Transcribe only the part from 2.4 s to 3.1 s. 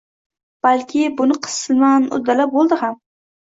bo‘ldi ham.